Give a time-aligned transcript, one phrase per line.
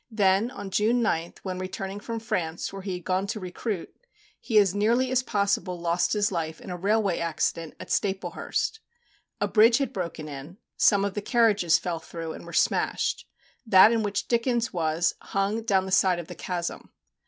[0.09, 3.95] Then, on June 9th, when returning from France, where he had gone to recruit,
[4.39, 8.79] he as nearly as possible lost his life in a railway accident at Staplehurst.
[9.39, 13.27] A bridge had broken in; some of the carriages fell through, and were smashed;
[13.63, 16.89] that in which Dickens was, hung down the side of the chasm.